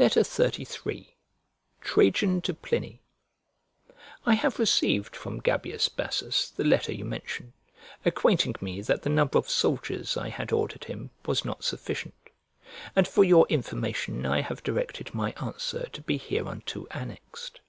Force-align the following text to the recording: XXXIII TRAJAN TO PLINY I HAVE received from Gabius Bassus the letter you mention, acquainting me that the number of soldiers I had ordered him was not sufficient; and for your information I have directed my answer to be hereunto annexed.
XXXIII 0.00 1.08
TRAJAN 1.82 2.40
TO 2.40 2.54
PLINY 2.54 3.02
I 4.24 4.32
HAVE 4.32 4.58
received 4.58 5.14
from 5.14 5.38
Gabius 5.42 5.86
Bassus 5.90 6.48
the 6.48 6.64
letter 6.64 6.94
you 6.94 7.04
mention, 7.04 7.52
acquainting 8.02 8.56
me 8.62 8.80
that 8.80 9.02
the 9.02 9.10
number 9.10 9.36
of 9.36 9.50
soldiers 9.50 10.16
I 10.16 10.30
had 10.30 10.50
ordered 10.50 10.84
him 10.84 11.10
was 11.26 11.44
not 11.44 11.62
sufficient; 11.62 12.30
and 12.96 13.06
for 13.06 13.22
your 13.22 13.46
information 13.48 14.24
I 14.24 14.40
have 14.40 14.62
directed 14.62 15.12
my 15.14 15.32
answer 15.32 15.90
to 15.92 16.00
be 16.00 16.16
hereunto 16.16 16.86
annexed. 16.90 17.60